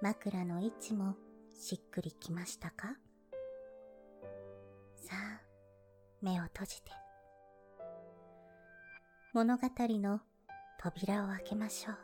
[0.00, 1.16] 枕の位置も
[1.58, 2.94] しっくりきましたか？
[4.94, 5.40] さあ、
[6.22, 6.92] 目を閉じて。
[9.32, 10.20] 物語の
[10.78, 11.96] 扉を開けましょう。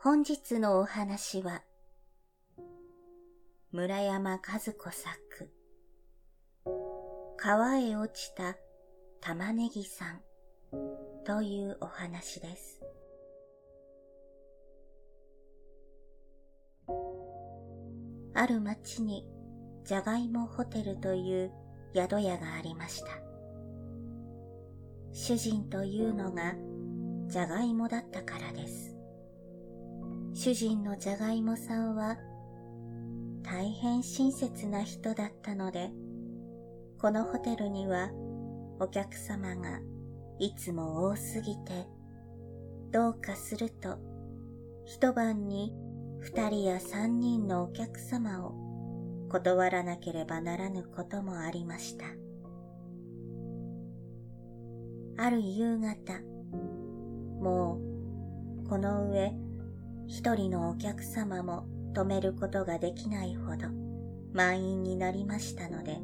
[0.00, 1.62] 本日のお話は、
[3.72, 5.50] 村山和子作、
[7.40, 8.56] 川へ落ちた
[9.20, 10.20] 玉ねぎさん
[11.24, 12.80] というお話です。
[18.34, 19.24] ある町に
[19.84, 21.52] じゃがいもホテルという
[21.94, 23.06] 宿屋がありました。
[25.12, 26.56] 主人というのが
[27.28, 28.96] じゃがいもだったからです。
[30.34, 32.16] 主人のじゃがいもさんは
[33.44, 35.92] 大変親切な人だったので、
[37.00, 38.10] このホテルには
[38.80, 39.78] お客様が
[40.40, 41.86] いつも多すぎて、
[42.90, 43.98] どうかすると
[44.84, 45.72] 一晩に
[46.20, 52.06] 二人や三人のお客様を断らなければならぬこともありました。
[55.22, 56.20] ある夕方、
[57.40, 57.78] も
[58.64, 59.32] うこの上
[60.08, 63.68] 一人のお客様も止めることができないほど
[64.32, 66.00] 満員になりましたので、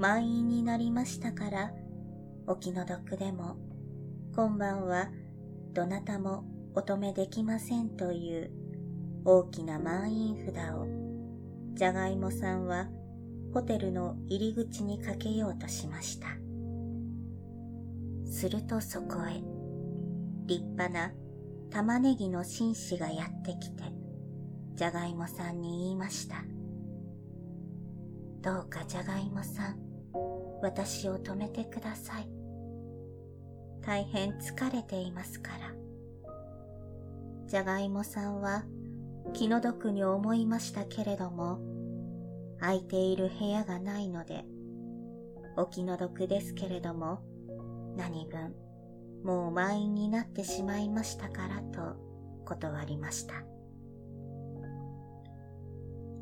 [0.00, 1.70] 満員になりましたから
[2.46, 3.58] お気の毒でも
[4.34, 5.10] 今晩は
[5.74, 6.44] どなたも
[6.74, 8.50] お止めできませんという
[9.26, 10.86] 大きな満員札を、
[11.74, 12.88] じゃがいもさんは
[13.52, 16.28] ホテルの入り口にかけようとしました。
[18.24, 19.42] するとそこへ、
[20.46, 21.12] 立派な
[21.70, 23.84] 玉ねぎの紳士がやってきて、
[24.76, 26.36] じゃがいもさんに言いました。
[28.40, 29.89] どうかじゃがいもさん、
[30.62, 32.28] 私を止めてください。
[33.82, 35.74] 大変疲れていますから。
[37.46, 38.64] じゃがいもさんは
[39.32, 41.58] 気の毒に思いましたけれども、
[42.58, 44.44] 空いている部屋がないので、
[45.56, 47.20] お気の毒ですけれども、
[47.96, 48.54] 何分、
[49.24, 51.96] もう満員になってしまいましたからと
[52.44, 53.34] 断りました。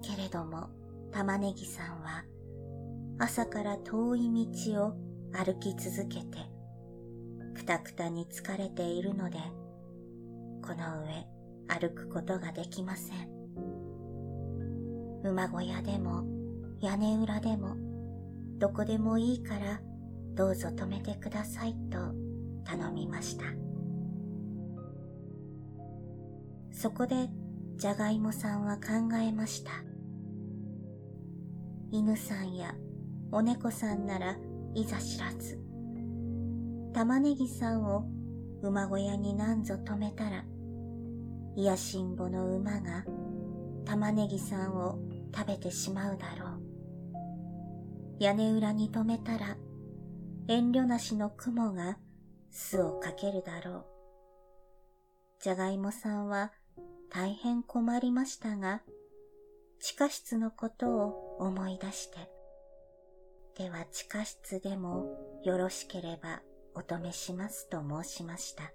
[0.02, 0.68] けれども、
[1.12, 2.24] 玉ねぎさんは、
[3.20, 4.92] 朝から遠い道を
[5.32, 6.38] 歩き続けて、
[7.54, 9.38] くたくたに疲れているので、
[10.62, 11.26] この上、
[11.66, 13.28] 歩くことができません。
[15.24, 16.24] 馬小屋でも
[16.80, 17.76] 屋根裏でも
[18.58, 19.80] どこでもいいから
[20.34, 21.98] どうぞ止めてくださいと
[22.64, 23.44] 頼みました。
[26.70, 27.28] そこで
[27.76, 29.72] じゃがいもさんは考えました。
[31.90, 32.74] 犬さんや
[33.30, 34.36] お猫さんなら
[34.74, 35.58] いざ知らず、
[36.94, 38.04] 玉ねぎさんを
[38.62, 40.44] 馬小屋になんぞ止めたら
[41.56, 43.04] 癒しんぼの馬が
[43.84, 44.98] 玉ねぎさんを
[45.34, 46.62] 食べてしまうだろう。
[48.18, 49.56] 屋根裏に止めたら
[50.48, 51.98] 遠慮なしの雲が
[52.50, 53.86] 巣をかけるだろう。
[55.40, 56.52] じゃがいもさんは
[57.10, 58.82] 大変困りましたが、
[59.80, 62.37] 地下室のことを思い出して、
[63.58, 66.42] では地下室でもよろしければ
[66.76, 68.72] お止めしますと申しました。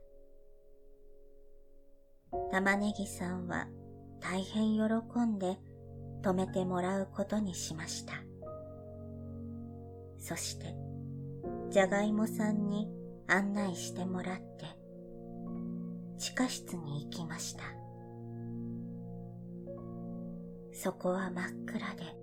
[2.51, 3.67] 玉ねぎさんは
[4.19, 4.83] 大変喜
[5.21, 5.57] んで
[6.21, 8.13] 止めてもらうことにしました。
[10.17, 10.75] そして、
[11.69, 12.89] じゃがいもさんに
[13.27, 14.65] 案内してもらって、
[16.17, 17.63] 地下室に行きました。
[20.73, 22.22] そこは真っ暗で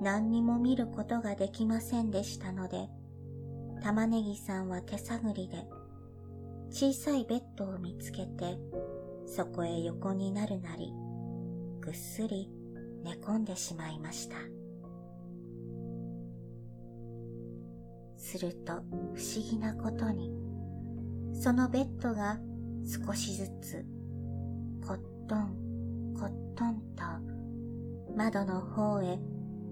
[0.00, 2.88] 何にも見ることができませんでしたので、
[3.82, 5.64] 玉ねぎさんは手探りで
[6.70, 8.58] 小さいベッドを見つけて
[9.26, 10.92] そこへ横になるなり
[11.80, 12.50] ぐっすり
[13.04, 14.36] 寝込んでしまいました。
[18.16, 20.30] すると不思議なことに
[21.32, 22.38] そのベッドが
[22.84, 23.86] 少しずつ
[24.86, 24.98] コッ
[25.28, 27.04] トンコットンと
[28.16, 29.18] 窓の方へ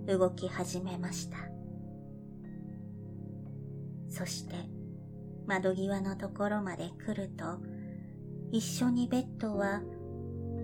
[0.06, 1.38] 動き始めました。
[4.08, 4.54] そして
[5.46, 7.44] 窓際のところまで来ると
[8.50, 9.82] 一緒にベッドは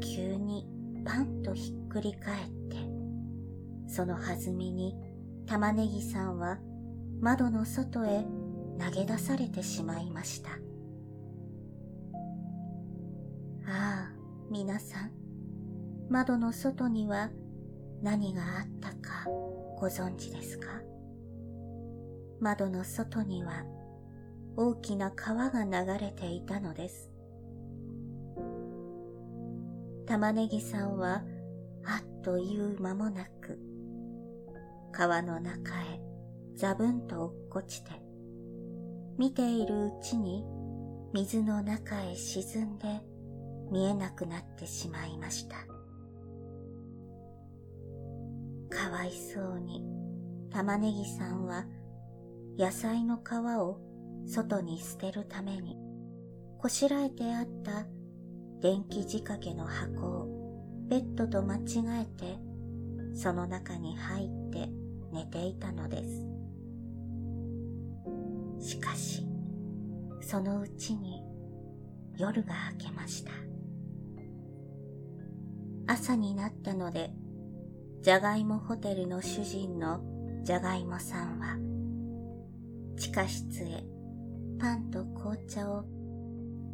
[0.00, 0.66] 急に
[1.04, 2.76] パンとひっくり返って
[3.88, 4.94] その弾みに
[5.46, 6.58] 玉ねぎさんは
[7.20, 8.24] 窓の外へ
[8.80, 10.50] 投げ出されてしまいました。
[13.64, 14.12] ああ、
[14.50, 15.12] 皆さん、
[16.10, 17.30] 窓の外には
[18.02, 18.91] 何があったか
[19.82, 20.68] ご存知ですか？
[22.40, 23.64] 窓の外には
[24.56, 27.10] 大きな川が流れていたのです。
[30.06, 31.24] 玉ねぎさんは
[31.84, 33.58] あっという間もなく
[34.92, 36.00] 川の中へ
[36.54, 37.90] 座ぶんと落っこちて
[39.18, 40.44] 見ているうちに
[41.12, 43.00] 水の中へ沈んで
[43.72, 45.56] 見えなくなってしまいました。
[48.72, 49.84] かわいそうに
[50.50, 51.64] 玉ねぎさんは
[52.58, 53.20] 野菜の皮
[53.60, 53.80] を
[54.26, 55.76] 外に捨てるために
[56.58, 57.86] こしらえてあった
[58.60, 61.60] 電気仕掛けの箱をベッドと間違
[62.02, 62.38] えて
[63.14, 64.68] その中に入って
[65.12, 66.32] 寝ていたのです。
[68.70, 69.26] しかし、
[70.20, 71.22] そのうちに
[72.16, 73.32] 夜が明けました。
[75.86, 77.10] 朝になったので
[78.02, 80.00] じゃがいもホテルの主人の
[80.42, 81.56] じゃがいもさんは、
[82.98, 83.84] 地下室へ
[84.58, 85.84] パンと紅茶を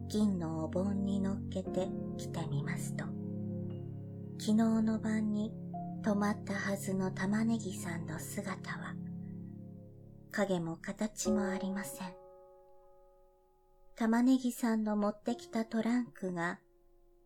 [0.09, 1.87] 銀のお盆に乗っけて
[2.17, 3.05] 来てみますと、
[4.39, 5.53] 昨日の晩に
[6.03, 8.95] 泊まったはずの玉ねぎさんの姿は、
[10.31, 12.09] 影も形もありません。
[13.97, 16.59] 玉ねぎさんの持ってきたトランクが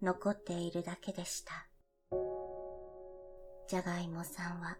[0.02, 1.68] 残っているだけでした。
[3.72, 4.76] じゃがいもさんは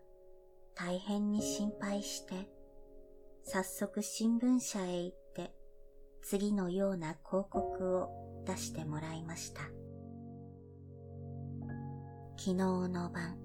[0.74, 2.34] 大変に心配して、
[3.42, 5.54] 早速新聞社へ行って
[6.20, 8.10] 次のような広告を
[8.46, 9.62] 出してもらいました。
[12.36, 13.38] 昨日の晩、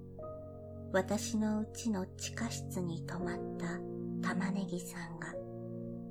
[0.91, 3.37] 私のうちの地下室に泊まっ
[4.21, 5.33] た玉ねぎさんが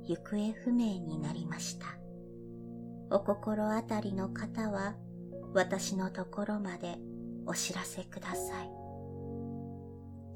[0.06, 1.88] 行方不明になりました。
[3.10, 4.94] お心当たりの方は
[5.52, 6.96] 私のところまで
[7.44, 8.85] お知らせください。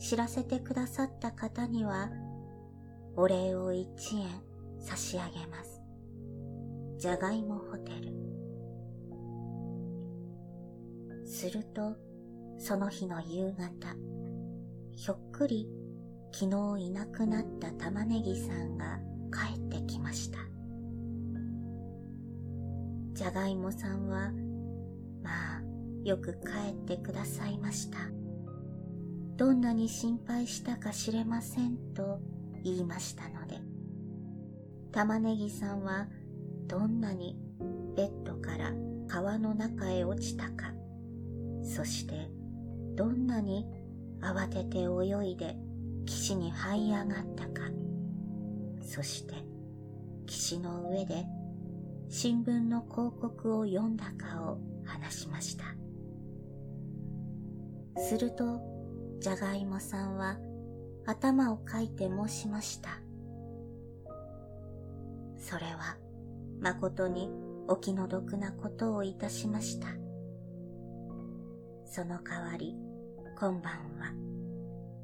[0.00, 2.08] 知らせてくださった方には、
[3.17, 3.85] お礼を1
[4.19, 4.29] 円
[4.81, 5.82] 差し上げます。
[6.97, 8.14] じゃがいもホテル。
[11.26, 11.97] すると、
[12.58, 13.94] その日の夕方、
[14.97, 15.69] ひょっくり
[16.32, 18.99] 昨日いなくなった玉ねぎさんが
[19.31, 20.38] 帰ってきました。
[23.12, 24.32] じゃがいもさんは、
[25.23, 25.62] まあ、
[26.05, 28.20] よく帰ってくださいました。
[29.40, 32.20] どんなに心配したか知れませんと
[32.62, 33.59] 言いましたので、
[34.92, 36.09] 玉ねぎさんは
[36.66, 37.38] どんなに
[37.97, 38.75] ベッドから
[39.09, 40.75] 川の中へ落ちたか、
[41.62, 42.28] そして
[42.94, 43.64] どんなに
[44.20, 45.56] 慌てて泳いで
[46.04, 47.62] 岸に這い上がったか、
[48.82, 49.37] そして
[50.26, 51.25] 岸の上で
[52.11, 55.64] 新聞の広告を読んだかを話しました。
[58.02, 58.70] すると
[59.21, 60.39] じゃがいもさんは
[61.07, 63.00] 頭をかいて申しました。
[65.37, 65.97] それは
[66.61, 67.31] 誠に
[67.69, 69.89] お気の毒なことをいたしました。
[71.85, 72.75] その代わり
[73.39, 74.15] 今晩は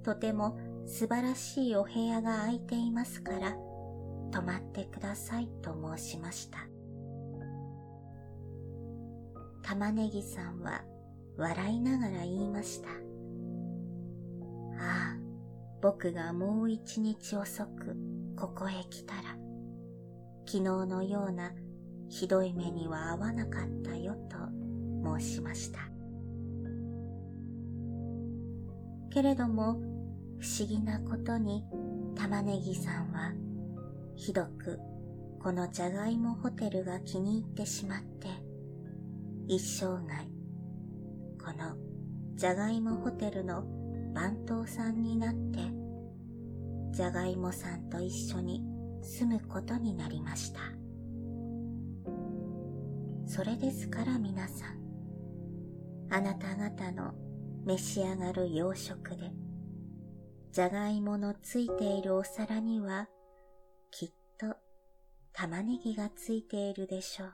[0.02, 3.56] とても素晴らしいお部屋が空いていますから
[4.30, 6.58] 泊まってくださいと申しました。
[9.62, 10.84] 玉ねぎさんは
[11.36, 13.05] 笑いながら言いました。
[15.80, 17.96] 僕がもう一日遅く
[18.36, 19.22] ここへ来たら、
[20.46, 21.52] 昨日のような
[22.08, 24.36] ひどい目には合わなかったよと
[25.18, 25.80] 申しました。
[29.10, 29.80] けれども、
[30.38, 31.64] 不思議なことに
[32.14, 33.32] 玉ねぎさんは、
[34.14, 34.78] ひどく
[35.42, 38.28] このじゃがいもホテルが気に入ってしまって、
[39.46, 40.28] 一生涯、
[41.38, 41.76] この
[42.34, 43.64] じゃがいもホテルの
[44.16, 45.58] 番頭さんになって、
[46.90, 48.62] じゃがいもさんと一緒に
[49.02, 50.60] 住むことになりました。
[53.26, 54.78] それですから皆さん、
[56.10, 57.12] あなた方の
[57.66, 59.30] 召し上がる洋食で、
[60.50, 63.08] じゃがいものついているお皿には、
[63.90, 64.56] きっと
[65.34, 67.32] 玉ねぎがついているでしょう。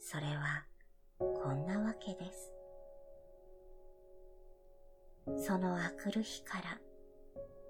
[0.00, 0.66] それは、
[1.18, 2.55] こんなわけです。
[5.34, 6.78] その明くる日から、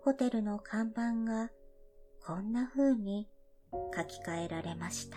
[0.05, 1.51] ホテルの看板が
[2.25, 3.29] こんな風に
[3.97, 5.17] 書き換えられました。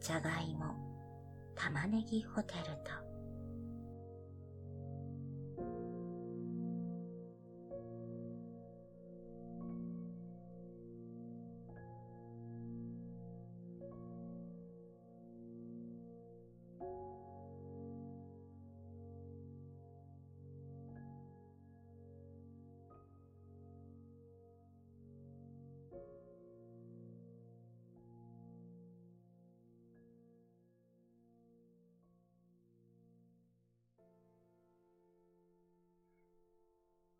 [0.00, 0.74] じゃがいも、
[1.56, 2.99] 玉ねぎホテルと。